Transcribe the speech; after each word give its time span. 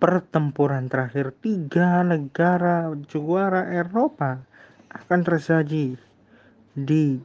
pertempuran 0.00 0.88
terakhir 0.88 1.36
tiga 1.44 2.00
negara 2.00 2.88
juara 3.04 3.68
Eropa 3.68 4.40
akan 4.96 5.20
tersaji 5.20 6.00
di 6.72 7.20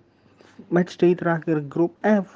matchday 0.67 1.15
terakhir 1.15 1.63
grup 1.71 1.95
F 2.03 2.27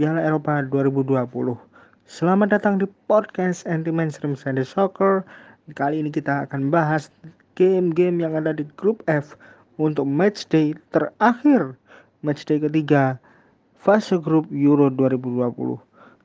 Piala 0.00 0.24
Eropa 0.24 0.64
2020. 0.64 1.60
Selamat 2.08 2.56
datang 2.56 2.80
di 2.80 2.88
podcast 3.04 3.68
Anti 3.68 3.92
Mainstream 3.92 4.32
Sunday 4.32 4.64
Soccer. 4.64 5.28
Kali 5.76 6.00
ini 6.00 6.08
kita 6.08 6.48
akan 6.48 6.72
bahas 6.72 7.12
game-game 7.52 8.16
yang 8.24 8.40
ada 8.40 8.56
di 8.56 8.64
grup 8.80 9.04
F 9.12 9.36
untuk 9.76 10.08
matchday 10.08 10.72
terakhir, 10.88 11.76
matchday 12.24 12.64
ketiga 12.64 13.20
fase 13.76 14.16
grup 14.16 14.48
Euro 14.48 14.88
2020. 14.88 15.52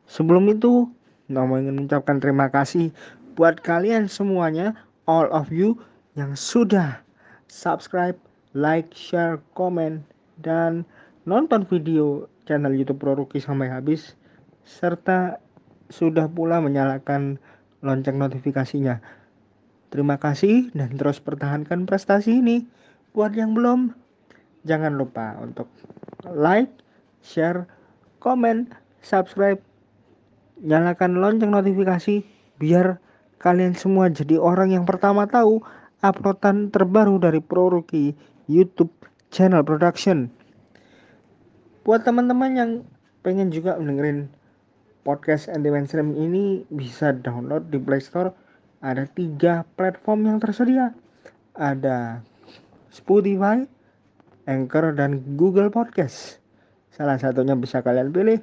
Sebelum 0.07 0.47
itu, 0.47 0.87
Nama 1.25 1.57
ingin 1.57 1.73
mengucapkan 1.81 2.21
terima 2.21 2.53
kasih 2.53 2.93
buat 3.35 3.59
kalian 3.61 4.07
semuanya, 4.07 4.73
all 5.05 5.27
of 5.29 5.51
you 5.51 5.75
yang 6.15 6.33
sudah 6.33 7.03
subscribe, 7.51 8.15
like, 8.55 8.89
share, 8.95 9.43
komen, 9.53 10.01
dan 10.39 10.87
nonton 11.27 11.67
video 11.67 12.25
channel 12.47 12.71
YouTube 12.71 13.03
Proruki 13.03 13.43
sampai 13.43 13.67
habis, 13.67 14.15
serta 14.63 15.37
sudah 15.91 16.31
pula 16.31 16.63
menyalakan 16.63 17.37
lonceng 17.85 18.17
notifikasinya. 18.17 19.03
Terima 19.93 20.17
kasih 20.17 20.73
dan 20.73 20.97
terus 20.97 21.21
pertahankan 21.21 21.85
prestasi 21.85 22.41
ini. 22.41 22.65
Buat 23.13 23.37
yang 23.37 23.55
belum, 23.55 23.95
jangan 24.67 24.97
lupa 24.97 25.39
untuk 25.39 25.69
like, 26.27 26.71
share, 27.21 27.69
komen, 28.19 28.71
subscribe, 29.03 29.61
nyalakan 30.59 31.19
lonceng 31.19 31.53
notifikasi 31.53 32.25
biar 32.59 32.97
kalian 33.41 33.75
semua 33.75 34.07
jadi 34.09 34.39
orang 34.39 34.73
yang 34.73 34.85
pertama 34.87 35.27
tahu 35.27 35.61
uploadan 36.01 36.69
terbaru 36.69 37.17
dari 37.17 37.41
Pro 37.41 37.71
Rookie 37.71 38.13
YouTube 38.45 38.91
channel 39.33 39.65
production. 39.65 40.29
Buat 41.85 42.05
teman-teman 42.05 42.51
yang 42.57 42.71
pengen 43.21 43.49
juga 43.53 43.77
mendengarin 43.77 44.29
podcast 45.05 45.49
anti 45.49 45.69
mainstream 45.69 46.17
ini 46.17 46.65
bisa 46.73 47.13
download 47.13 47.69
di 47.69 47.77
Play 47.77 48.01
Store. 48.01 48.33
Ada 48.81 49.09
tiga 49.13 49.65
platform 49.77 50.29
yang 50.29 50.37
tersedia. 50.41 50.93
Ada 51.57 52.21
Spotify, 52.93 53.65
Anchor, 54.49 54.93
dan 54.93 55.21
Google 55.37 55.69
Podcast. 55.73 56.41
Salah 56.93 57.19
satunya 57.19 57.53
bisa 57.57 57.83
kalian 57.83 58.13
pilih 58.13 58.39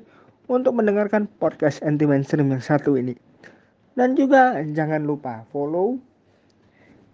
untuk 0.50 0.76
mendengarkan 0.76 1.24
podcast 1.40 1.80
anti 1.80 2.04
mainstream 2.04 2.50
yang 2.52 2.60
satu 2.60 2.98
ini. 2.98 3.31
Dan 3.92 4.16
juga 4.16 4.56
jangan 4.72 5.04
lupa 5.04 5.44
follow 5.52 6.00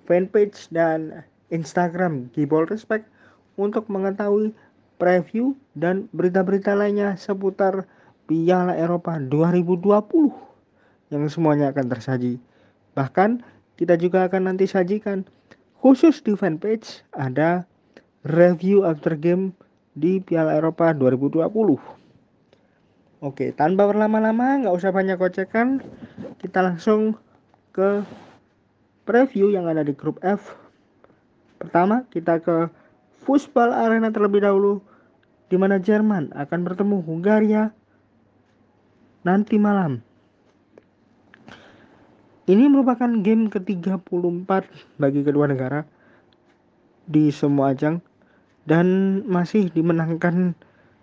fanpage 0.07 0.71
dan 0.71 1.27
Instagram 1.51 2.31
Gibol 2.33 2.65
Respect 2.71 3.05
untuk 3.59 3.91
mengetahui 3.91 4.55
preview 4.97 5.59
dan 5.75 6.07
berita-berita 6.15 6.79
lainnya 6.79 7.19
seputar 7.19 7.87
Piala 8.29 8.77
Eropa 8.77 9.19
2020 9.19 11.11
yang 11.11 11.25
semuanya 11.33 11.73
akan 11.73 11.87
tersaji. 11.89 12.39
Bahkan 12.95 13.43
kita 13.81 13.97
juga 13.97 14.29
akan 14.29 14.53
nanti 14.53 14.69
sajikan 14.69 15.25
khusus 15.81 16.21
di 16.21 16.35
fanpage 16.35 17.03
ada 17.15 17.65
review 18.27 18.85
after 18.85 19.17
game 19.17 19.55
di 19.99 20.21
Piala 20.23 20.55
Eropa 20.55 20.95
2020. 20.95 21.98
Oke, 23.19 23.51
tanpa 23.51 23.91
berlama-lama, 23.91 24.63
nggak 24.63 24.77
usah 24.79 24.95
banyak 24.95 25.19
kocekan, 25.19 25.83
kita 26.39 26.63
langsung 26.63 27.19
ke 27.75 28.07
preview 29.03 29.51
yang 29.51 29.67
ada 29.67 29.83
di 29.83 29.91
grup 29.91 30.23
F. 30.23 30.55
Pertama, 31.59 32.07
kita 32.15 32.39
ke 32.39 32.71
Fußball 33.27 33.75
Arena 33.75 34.15
terlebih 34.15 34.47
dahulu, 34.47 34.79
di 35.51 35.59
mana 35.59 35.83
Jerman 35.83 36.31
akan 36.31 36.61
bertemu 36.63 37.03
Hungaria 37.03 37.75
nanti 39.27 39.59
malam. 39.59 39.99
Ini 42.47 42.71
merupakan 42.71 43.11
game 43.19 43.51
ke-34 43.51 44.51
bagi 44.95 45.21
kedua 45.27 45.51
negara 45.51 45.83
di 47.03 47.35
semua 47.35 47.75
ajang 47.75 47.99
dan 48.63 49.21
masih 49.27 49.75
dimenangkan 49.75 50.55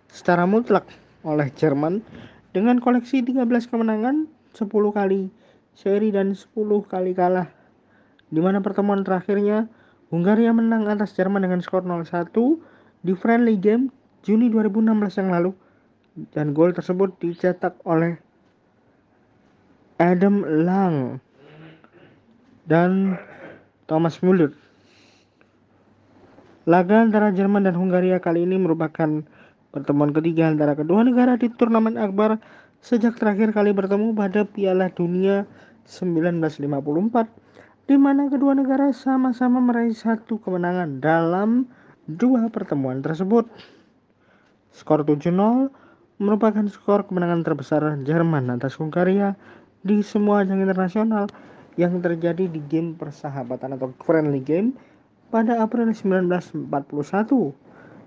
secara 0.08 0.48
mutlak 0.48 0.88
oleh 1.26 1.50
Jerman 1.58 2.06
dengan 2.54 2.78
koleksi 2.80 3.26
13 3.26 3.44
kemenangan, 3.68 4.30
10 4.54 4.70
kali 4.70 5.28
seri 5.76 6.14
dan 6.14 6.32
10 6.32 6.56
kali 6.88 7.12
kalah. 7.12 7.52
Di 8.32 8.40
mana 8.40 8.64
pertemuan 8.64 9.04
terakhirnya 9.04 9.68
Hungaria 10.14 10.54
menang 10.54 10.88
atas 10.88 11.18
Jerman 11.18 11.44
dengan 11.44 11.60
skor 11.60 11.84
0-1 11.84 12.32
di 13.04 13.14
friendly 13.18 13.58
game 13.58 13.92
Juni 14.24 14.48
2016 14.50 15.20
yang 15.22 15.30
lalu 15.34 15.52
dan 16.32 16.56
gol 16.56 16.72
tersebut 16.72 17.12
dicetak 17.20 17.76
oleh 17.84 18.16
Adam 20.00 20.42
Lang 20.48 21.20
dan 22.66 23.20
Thomas 23.86 24.24
Müller. 24.24 24.56
Laga 26.66 27.06
antara 27.06 27.30
Jerman 27.30 27.62
dan 27.62 27.78
Hungaria 27.78 28.18
kali 28.18 28.42
ini 28.42 28.58
merupakan 28.58 29.22
Pertemuan 29.76 30.16
ketiga 30.16 30.48
antara 30.48 30.72
kedua 30.72 31.04
negara 31.04 31.36
di 31.36 31.52
turnamen 31.52 32.00
akbar 32.00 32.40
sejak 32.80 33.20
terakhir 33.20 33.52
kali 33.52 33.76
bertemu 33.76 34.16
pada 34.16 34.48
Piala 34.48 34.88
Dunia 34.88 35.44
1954 35.84 36.72
di 37.92 38.00
mana 38.00 38.32
kedua 38.32 38.56
negara 38.56 38.96
sama-sama 38.96 39.60
meraih 39.60 39.92
satu 39.92 40.40
kemenangan 40.40 41.04
dalam 41.04 41.68
dua 42.08 42.48
pertemuan 42.48 43.04
tersebut. 43.04 43.52
Skor 44.72 45.04
7-0 45.04 45.68
merupakan 46.24 46.64
skor 46.72 47.04
kemenangan 47.12 47.44
terbesar 47.44 47.84
Jerman 48.08 48.56
atas 48.56 48.80
Hungaria 48.80 49.36
di 49.84 50.00
semua 50.08 50.48
ajang 50.48 50.64
internasional 50.64 51.28
yang 51.76 52.00
terjadi 52.00 52.48
di 52.48 52.64
game 52.64 52.96
persahabatan 52.96 53.76
atau 53.76 53.92
friendly 54.08 54.40
game 54.40 54.72
pada 55.28 55.60
April 55.60 55.92
1941 55.92 57.65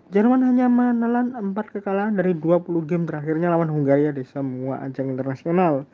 Jerman 0.08 0.41
hanya 0.41 0.72
menelan 0.72 1.36
4 1.36 1.52
kekalahan 1.52 2.16
dari 2.16 2.32
20 2.32 2.64
game 2.88 3.04
terakhirnya 3.04 3.52
lawan 3.52 3.69
Hungaria 3.69 4.08
di 4.08 4.24
semua 4.24 4.80
ajang 4.80 5.12
internasional 5.12 5.84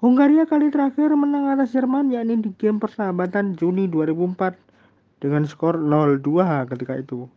Hungaria 0.04 0.44
kali 0.44 0.68
terakhir 0.68 1.16
menang 1.16 1.48
atas 1.48 1.72
Jerman 1.72 2.12
yakni 2.12 2.36
di 2.44 2.52
game 2.60 2.76
persahabatan 2.76 3.56
Juni 3.56 3.88
2004 3.88 4.60
dengan 5.24 5.48
skor 5.48 5.80
0-2 5.80 6.44
ketika 6.76 7.00
itu. 7.00 7.32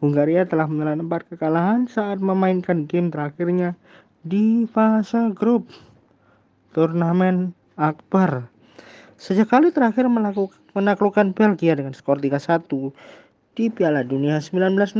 Hungaria 0.00 0.48
telah 0.48 0.64
menelan 0.64 1.04
4 1.04 1.28
kekalahan 1.28 1.84
saat 1.92 2.24
memainkan 2.24 2.88
game 2.88 3.12
terakhirnya 3.12 3.76
di 4.24 4.64
fase 4.64 5.28
grup 5.36 5.68
turnamen 6.72 7.52
Akbar. 7.76 8.48
Sejak 9.20 9.52
kali 9.52 9.68
terakhir 9.68 10.08
menaklukkan 10.72 11.36
Belgia 11.36 11.76
dengan 11.76 11.92
skor 11.92 12.16
3-1 12.16 12.96
di 13.60 13.68
Piala 13.68 14.08
Dunia 14.08 14.40
1966. 14.40 14.96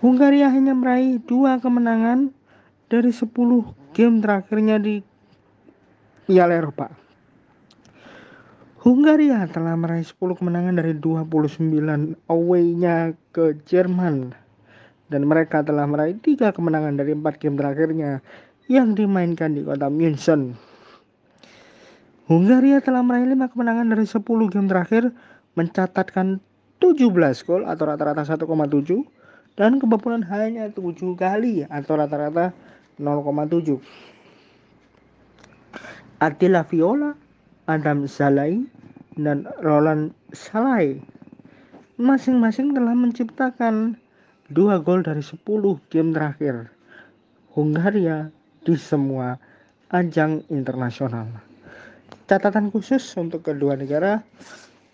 Hungaria 0.00 0.48
hanya 0.48 0.72
meraih 0.72 1.20
dua 1.20 1.60
kemenangan 1.60 2.32
dari 2.92 3.08
10 3.08 3.32
game 3.96 4.20
terakhirnya 4.20 4.76
di 4.76 5.00
Piala 6.28 6.60
Eropa. 6.60 6.92
Hungaria 8.84 9.48
telah 9.48 9.72
meraih 9.80 10.04
10 10.04 10.36
kemenangan 10.36 10.76
dari 10.76 10.92
29 11.00 11.72
away-nya 12.28 13.16
ke 13.32 13.56
Jerman 13.64 14.36
dan 15.08 15.24
mereka 15.24 15.64
telah 15.64 15.88
meraih 15.88 16.18
tiga 16.20 16.52
kemenangan 16.52 17.00
dari 17.00 17.16
empat 17.16 17.40
game 17.40 17.56
terakhirnya 17.56 18.20
yang 18.68 18.92
dimainkan 18.92 19.56
di 19.56 19.64
kota 19.64 19.88
München. 19.88 20.58
Hungaria 22.28 22.80
telah 22.80 23.00
meraih 23.00 23.28
lima 23.28 23.48
kemenangan 23.48 23.92
dari 23.92 24.04
10 24.04 24.20
game 24.52 24.68
terakhir 24.68 25.12
mencatatkan 25.56 26.40
17 26.80 27.12
gol 27.46 27.62
atau 27.68 27.84
rata-rata 27.86 28.24
1,7 28.24 28.42
dan 29.54 29.78
kebobolan 29.78 30.24
hanya 30.26 30.66
7 30.72 30.80
kali 31.14 31.68
atau 31.68 31.94
rata-rata 32.00 32.56
0,7. 33.02 33.82
Attila 36.22 36.62
Viola, 36.62 37.18
Adam 37.66 38.06
Zalai, 38.06 38.62
dan 39.18 39.44
Roland 39.60 40.14
Salai 40.32 40.96
masing-masing 42.00 42.72
telah 42.72 42.96
menciptakan 42.96 44.00
dua 44.48 44.80
gol 44.80 45.04
dari 45.04 45.20
10 45.20 45.44
game 45.92 46.10
terakhir 46.16 46.72
Hungaria 47.52 48.32
di 48.64 48.74
semua 48.80 49.36
ajang 49.92 50.40
internasional. 50.48 51.28
Catatan 52.24 52.72
khusus 52.72 53.04
untuk 53.20 53.44
kedua 53.44 53.76
negara 53.76 54.24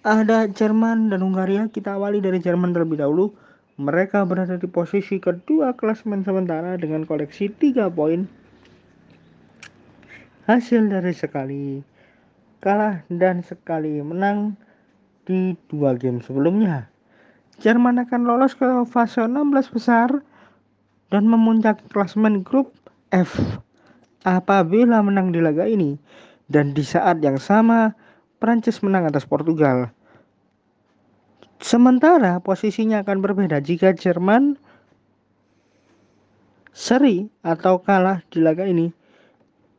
ada 0.03 0.51
Jerman 0.51 1.15
dan 1.15 1.23
Hungaria. 1.23 1.71
Kita 1.71 1.95
awali 1.95 2.19
dari 2.19 2.43
Jerman 2.43 2.75
terlebih 2.75 2.99
dahulu. 2.99 3.31
Mereka 3.79 4.27
berada 4.27 4.59
di 4.59 4.67
posisi 4.67 5.23
kedua 5.23 5.71
klasemen 5.71 6.27
sementara 6.27 6.75
dengan 6.75 7.07
koleksi 7.07 7.47
3 7.47 7.87
poin. 7.95 8.27
Hasil 10.51 10.91
dari 10.91 11.15
sekali 11.15 11.79
kalah 12.59 13.07
dan 13.07 13.47
sekali 13.47 14.03
menang 14.03 14.59
di 15.23 15.55
dua 15.71 15.95
game 15.95 16.19
sebelumnya. 16.19 16.91
Jerman 17.63 18.03
akan 18.03 18.27
lolos 18.27 18.59
ke 18.59 18.67
fase 18.91 19.23
16 19.23 19.71
besar 19.71 20.11
dan 21.15 21.31
memuncak 21.31 21.79
klasemen 21.95 22.43
grup 22.43 22.75
F 23.15 23.39
apabila 24.27 25.07
menang 25.07 25.31
di 25.31 25.39
laga 25.39 25.71
ini 25.71 25.95
dan 26.51 26.75
di 26.75 26.83
saat 26.83 27.23
yang 27.23 27.39
sama 27.39 27.95
Prancis 28.43 28.83
menang 28.83 29.07
atas 29.07 29.23
Portugal. 29.23 29.95
Sementara 31.59 32.39
posisinya 32.39 33.03
akan 33.03 33.19
berbeda 33.19 33.59
jika 33.59 33.91
Jerman 33.91 34.55
seri 36.71 37.27
atau 37.43 37.83
kalah 37.83 38.23
di 38.31 38.39
laga 38.39 38.63
ini 38.63 38.95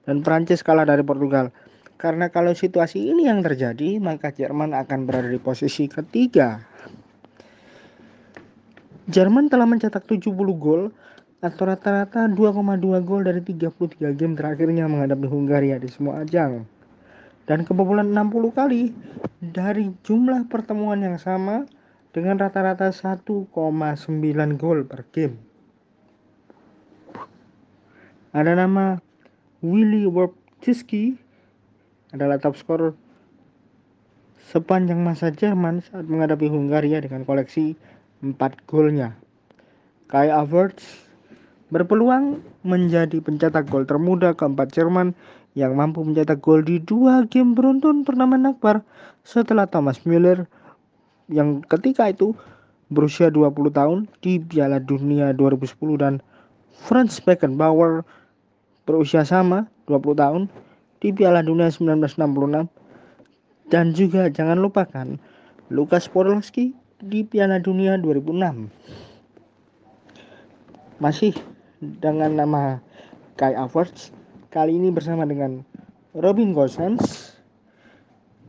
dan 0.03 0.19
Prancis 0.19 0.59
kalah 0.59 0.83
dari 0.83 1.07
Portugal. 1.07 1.55
Karena 1.99 2.31
kalau 2.31 2.55
situasi 2.55 3.11
ini 3.11 3.27
yang 3.27 3.43
terjadi, 3.43 3.99
maka 3.99 4.31
Jerman 4.31 4.75
akan 4.75 5.07
berada 5.07 5.27
di 5.31 5.39
posisi 5.39 5.87
ketiga. 5.87 6.63
Jerman 9.07 9.47
telah 9.47 9.67
mencetak 9.67 10.03
70 10.07 10.35
gol 10.55 10.91
atau 11.39 11.63
rata-rata 11.63 12.27
2,2 12.27 13.07
gol 13.07 13.21
dari 13.23 13.39
33 13.39 14.15
game 14.19 14.35
terakhirnya 14.35 14.87
menghadapi 14.91 15.27
Hungaria 15.27 15.79
di 15.79 15.87
semua 15.87 16.27
ajang 16.27 16.67
dan 17.49 17.65
kebobolan 17.65 18.13
60 18.13 18.53
kali 18.53 18.93
dari 19.41 19.89
jumlah 20.05 20.45
pertemuan 20.53 21.01
yang 21.01 21.17
sama 21.17 21.65
dengan 22.13 22.37
rata-rata 22.37 22.93
1,9 22.93 23.49
gol 24.61 24.85
per 24.85 25.01
game. 25.09 25.41
Ada 28.37 28.53
nama 28.53 29.01
Willy 29.65 30.05
Wojcicki 30.05 31.17
adalah 32.13 32.37
top 32.37 32.53
skor 32.53 32.93
sepanjang 34.53 35.01
masa 35.01 35.33
Jerman 35.33 35.81
saat 35.81 36.05
menghadapi 36.05 36.53
Hungaria 36.53 37.01
dengan 37.01 37.25
koleksi 37.25 37.73
4 38.21 38.37
golnya. 38.69 39.17
Kai 40.05 40.29
Havertz 40.29 41.09
berpeluang 41.73 42.45
menjadi 42.61 43.17
pencetak 43.21 43.69
gol 43.73 43.89
termuda 43.89 44.37
keempat 44.37 44.69
Jerman 44.73 45.17
yang 45.59 45.75
mampu 45.75 45.99
mencetak 46.07 46.39
gol 46.39 46.63
di 46.63 46.79
dua 46.79 47.27
game 47.27 47.51
beruntun 47.51 48.07
turnamen 48.07 48.47
akbar 48.47 48.79
setelah 49.27 49.67
Thomas 49.67 49.99
Müller 50.07 50.47
yang 51.27 51.59
ketika 51.67 52.07
itu 52.07 52.31
berusia 52.87 53.27
20 53.27 53.75
tahun 53.75 53.99
di 54.23 54.39
Piala 54.39 54.79
Dunia 54.79 55.35
2010 55.35 55.75
dan 55.99 56.23
Franz 56.87 57.19
Beckenbauer 57.19 58.07
berusia 58.87 59.27
sama 59.27 59.67
20 59.91 60.15
tahun 60.15 60.41
di 61.03 61.11
Piala 61.11 61.43
Dunia 61.43 61.67
1966 61.67 62.71
dan 63.69 63.93
juga 63.93 64.31
jangan 64.31 64.57
lupakan 64.57 65.19
Lukas 65.69 66.09
Podolski 66.09 66.73
di 67.03 67.21
Piala 67.27 67.59
Dunia 67.59 67.99
2006 67.99 68.71
masih 71.03 71.35
dengan 71.79 72.33
nama 72.35 72.81
Kai 73.37 73.53
Havertz 73.55 74.11
Kali 74.49 74.81
ini 74.81 74.89
bersama 74.89 75.29
dengan 75.29 75.61
Robin 76.17 76.57
Gosens. 76.57 77.37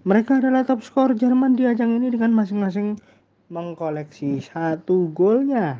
Mereka 0.08 0.40
adalah 0.40 0.64
top 0.64 0.80
skor 0.80 1.12
Jerman 1.12 1.60
di 1.60 1.68
ajang 1.68 1.92
ini 1.92 2.08
dengan 2.08 2.32
masing-masing 2.32 2.96
mengkoleksi 3.52 4.40
satu 4.40 5.12
golnya. 5.12 5.76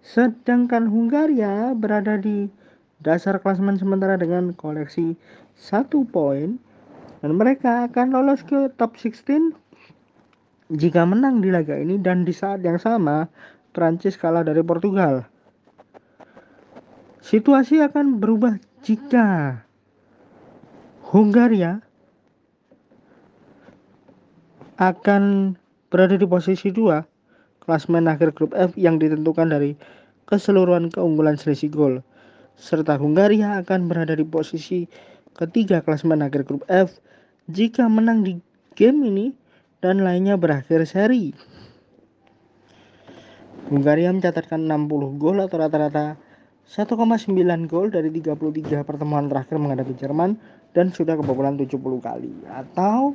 Sedangkan 0.00 0.88
Hungaria 0.88 1.76
berada 1.76 2.16
di 2.16 2.48
dasar 3.04 3.44
klasemen 3.44 3.76
sementara 3.76 4.16
dengan 4.16 4.56
koleksi 4.56 5.20
satu 5.52 6.08
poin 6.08 6.56
dan 7.20 7.36
mereka 7.36 7.84
akan 7.92 8.08
lolos 8.08 8.40
ke 8.40 8.72
top 8.80 8.96
16 8.96 9.52
jika 10.80 11.04
menang 11.04 11.44
di 11.44 11.52
laga 11.52 11.76
ini 11.76 12.00
dan 12.00 12.24
di 12.24 12.32
saat 12.32 12.64
yang 12.64 12.80
sama 12.80 13.28
Prancis 13.76 14.16
kalah 14.16 14.48
dari 14.48 14.64
Portugal. 14.64 15.28
Situasi 17.20 17.84
akan 17.84 18.16
berubah 18.16 18.72
jika 18.84 19.58
Hungaria 21.08 21.80
akan 24.76 25.56
berada 25.88 26.20
di 26.20 26.28
posisi 26.28 26.68
2 26.68 27.64
klasmen 27.64 28.04
akhir 28.04 28.36
grup 28.36 28.52
F 28.52 28.76
yang 28.76 29.00
ditentukan 29.00 29.48
dari 29.48 29.72
keseluruhan 30.28 30.92
keunggulan 30.92 31.40
selisih 31.40 31.72
gol 31.72 31.94
serta 32.60 33.00
Hungaria 33.00 33.56
akan 33.64 33.88
berada 33.88 34.12
di 34.12 34.26
posisi 34.28 34.84
ketiga 35.32 35.80
klasmen 35.80 36.20
akhir 36.20 36.44
grup 36.44 36.68
F 36.68 37.00
jika 37.48 37.88
menang 37.88 38.20
di 38.20 38.36
game 38.76 39.00
ini 39.08 39.26
dan 39.80 40.04
lainnya 40.04 40.36
berakhir 40.36 40.84
seri. 40.84 41.32
Hungaria 43.72 44.12
mencatatkan 44.12 44.68
60 44.68 45.16
gol 45.16 45.40
atau 45.40 45.56
rata-rata 45.56 46.20
1,9 46.64 47.28
gol 47.68 47.92
dari 47.92 48.08
33 48.08 48.88
pertemuan 48.88 49.28
terakhir 49.28 49.60
menghadapi 49.60 49.92
Jerman 50.00 50.40
dan 50.72 50.88
sudah 50.90 51.20
kebobolan 51.20 51.60
70 51.60 51.76
kali. 52.00 52.32
Atau 52.48 53.12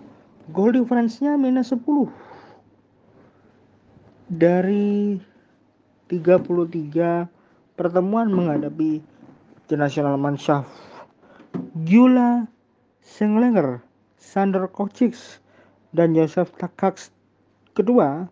gol 0.53 0.71
difference-nya 0.73 1.33
minus 1.35 1.73
10 1.73 2.09
dari 4.29 5.17
33 6.09 7.25
pertemuan 7.73 8.29
menghadapi 8.29 9.01
The 9.65 9.75
National 9.77 10.17
Mannschaft 10.21 10.69
Gyula 11.85 12.45
Senglenger, 13.01 13.81
Sander 14.21 14.69
Kocic, 14.69 15.17
dan 15.97 16.13
Joseph 16.13 16.53
Takacs 16.61 17.09
kedua 17.73 18.29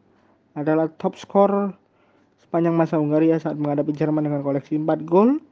adalah 0.53 0.89
top 1.01 1.17
skor 1.17 1.73
sepanjang 2.47 2.79
masa 2.79 2.95
Hungaria 2.95 3.35
saat 3.43 3.59
menghadapi 3.59 3.91
Jerman 3.91 4.23
dengan 4.23 4.39
koleksi 4.39 4.79
4 4.79 5.03
gol. 5.03 5.43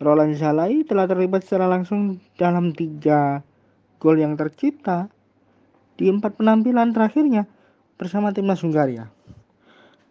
Roland 0.00 0.38
Salai 0.38 0.86
telah 0.86 1.04
terlibat 1.10 1.44
secara 1.44 1.68
langsung 1.68 2.22
dalam 2.38 2.72
tiga 2.72 3.42
gol 3.98 4.16
yang 4.16 4.38
tercipta 4.38 5.12
di 5.98 6.08
empat 6.08 6.40
penampilan 6.40 6.96
terakhirnya 6.96 7.44
bersama 8.00 8.32
timnas 8.32 8.62
Hungaria. 8.64 9.12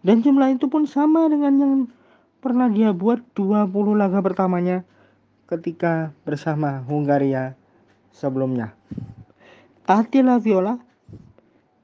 Dan 0.05 0.21
jumlah 0.21 0.53
itu 0.53 0.69
pun 0.69 0.85
sama 0.85 1.25
dengan 1.31 1.53
yang 1.57 1.73
pernah 2.43 2.69
dia 2.69 2.93
buat 2.93 3.23
20 3.33 3.71
laga 3.97 4.21
pertamanya 4.21 4.85
ketika 5.49 6.13
bersama 6.27 6.85
Hungaria 6.85 7.57
sebelumnya. 8.13 8.77
Attila 9.89 10.37
Viola 10.37 10.77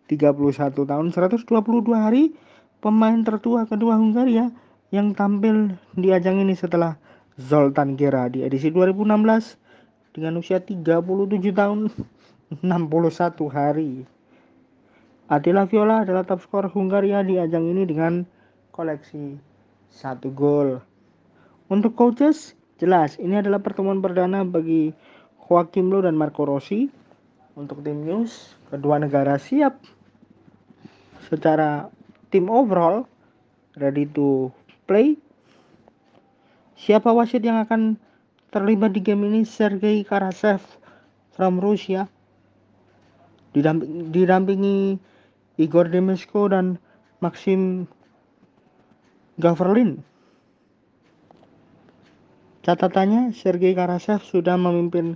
31 0.06 0.78
tahun 0.78 1.08
122 1.10 1.50
hari 1.98 2.38
pemain 2.86 3.18
tertua 3.26 3.66
kedua 3.66 3.98
Hungaria 3.98 4.54
yang 4.94 5.18
tampil 5.18 5.74
di 5.98 6.14
ajang 6.14 6.38
ini 6.38 6.54
setelah 6.54 7.02
Zoltan 7.42 7.98
Gera 7.98 8.30
di 8.30 8.46
edisi 8.46 8.70
2016 8.70 10.14
dengan 10.14 10.38
usia 10.38 10.62
37 10.62 11.02
tahun 11.50 11.90
61 12.62 12.62
hari. 13.50 14.06
Attila 15.26 15.66
Viola 15.66 16.06
adalah 16.06 16.30
top 16.30 16.46
skor 16.46 16.70
Hungaria 16.70 17.26
di 17.26 17.42
ajang 17.42 17.66
ini 17.66 17.90
dengan 17.90 18.22
koleksi 18.70 19.34
satu 19.90 20.30
gol. 20.30 20.78
Untuk 21.74 21.98
coaches, 21.98 22.54
jelas 22.78 23.18
ini 23.18 23.42
adalah 23.42 23.66
pertemuan 23.66 23.98
perdana 23.98 24.46
bagi 24.46 24.94
Joachim 25.42 25.90
Low 25.90 26.06
dan 26.06 26.14
Marco 26.14 26.46
Rossi. 26.46 26.94
Untuk 27.58 27.82
tim 27.82 28.06
news, 28.06 28.54
kedua 28.70 29.02
negara 29.02 29.42
siap 29.42 29.82
secara 31.26 31.90
tim 32.36 32.52
overall 32.52 33.08
ready 33.80 34.04
to 34.12 34.52
play. 34.92 35.16
Siapa 36.76 37.08
wasit 37.16 37.40
yang 37.48 37.64
akan 37.64 37.96
terlibat 38.52 38.92
di 38.92 39.00
game 39.00 39.24
ini? 39.24 39.48
Sergei 39.48 40.04
Karasev 40.04 40.60
from 41.32 41.64
Rusia. 41.64 42.12
Didampingi 43.56 45.00
Igor 45.56 45.88
Demesko 45.88 46.52
dan 46.52 46.76
Maxim 47.24 47.88
Gavrlin. 49.40 50.04
Catatannya, 52.68 53.32
Sergei 53.32 53.72
Karasev 53.72 54.20
sudah 54.28 54.60
memimpin 54.60 55.16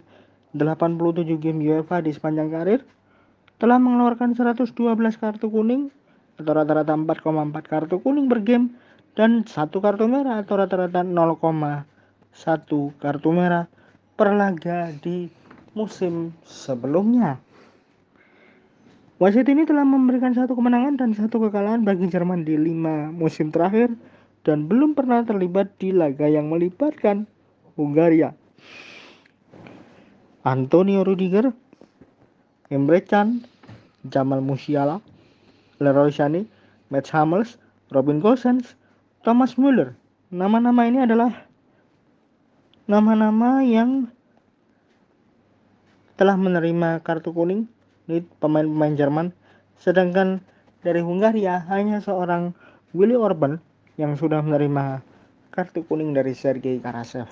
87 0.55 1.35
game 1.43 1.67
UEFA 1.67 1.99
di 1.99 2.15
sepanjang 2.15 2.47
karir, 2.47 2.87
telah 3.59 3.75
mengeluarkan 3.75 4.39
112 4.39 4.71
kartu 5.19 5.51
kuning 5.51 5.91
atau 6.39 6.55
rata-rata 6.55 6.95
4,4 6.95 7.51
kartu 7.67 7.99
kuning 7.99 8.31
per 8.31 8.39
game 8.39 8.71
dan 9.13 9.43
satu 9.43 9.83
kartu 9.83 10.07
merah 10.07 10.39
atau 10.39 10.55
rata-rata 10.55 11.03
0,1 11.03 11.83
kartu 13.03 13.29
merah 13.35 13.67
per 14.15 14.31
laga 14.31 14.95
di 14.95 15.27
musim 15.75 16.31
sebelumnya. 16.47 17.39
Wasit 19.19 19.51
ini 19.51 19.67
telah 19.67 19.83
memberikan 19.83 20.31
satu 20.31 20.55
kemenangan 20.55 20.95
dan 20.95 21.11
satu 21.11 21.43
kekalahan 21.43 21.83
bagi 21.83 22.07
Jerman 22.07 22.47
di 22.47 22.55
lima 22.55 23.11
musim 23.11 23.51
terakhir 23.51 23.91
dan 24.47 24.71
belum 24.71 24.95
pernah 24.95 25.27
terlibat 25.27 25.75
di 25.75 25.91
laga 25.91 26.23
yang 26.23 26.47
melibatkan 26.47 27.27
Hungaria. 27.75 28.31
Antonio 30.47 31.03
Rudiger, 31.03 31.51
Emre 32.71 33.03
Can, 33.03 33.43
Jamal 34.07 34.39
Musiala, 34.39 35.03
Leroy 35.79 36.11
Sané, 36.11 36.45
Matt 36.91 37.09
Hummels, 37.11 37.57
Robin 37.91 38.19
Gosens, 38.19 38.75
Thomas 39.23 39.55
Müller. 39.55 39.95
Nama-nama 40.29 40.85
ini 40.85 41.03
adalah 41.03 41.31
nama-nama 42.85 43.65
yang 43.65 44.11
telah 46.19 46.35
menerima 46.35 46.99
kartu 47.01 47.31
kuning 47.31 47.65
ini 48.11 48.25
pemain-pemain 48.43 48.93
Jerman. 48.99 49.27
Sedangkan 49.79 50.43
dari 50.83 50.99
Hungaria 50.99 51.63
hanya 51.71 52.03
seorang 52.03 52.51
Willy 52.91 53.15
Orban 53.15 53.63
yang 53.95 54.19
sudah 54.19 54.43
menerima 54.43 54.99
kartu 55.53 55.87
kuning 55.87 56.11
dari 56.11 56.35
Sergei 56.35 56.81
Karasev. 56.83 57.29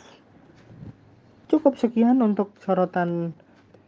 Cukup 1.47 1.75
sekian 1.79 2.19
untuk 2.23 2.55
sorotan 2.63 3.31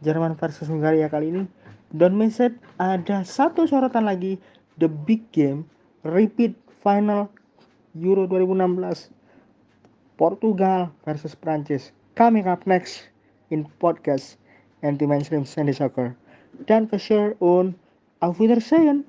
Jerman 0.00 0.36
versus 0.36 0.68
Hungaria 0.68 1.12
kali 1.12 1.28
ini. 1.32 1.42
Don't 1.90 2.14
miss 2.14 2.38
it, 2.38 2.54
ada 2.78 3.26
satu 3.26 3.66
sorotan 3.66 4.06
lagi, 4.06 4.38
The 4.78 4.86
Big 4.86 5.26
Game, 5.34 5.66
Repeat 6.06 6.54
Final 6.86 7.26
Euro 7.98 8.30
2016, 8.30 9.10
Portugal 10.14 10.94
versus 11.02 11.34
Prancis. 11.34 11.90
Coming 12.14 12.46
up 12.46 12.62
next 12.62 13.10
in 13.50 13.66
podcast 13.82 14.38
Anti 14.86 15.02
Mainstream 15.02 15.42
Sandy 15.42 15.74
Soccer. 15.74 16.14
Dankeschön 16.70 17.34
und 17.42 17.74
auf 18.22 18.38
Wiedersehen. 18.38 19.02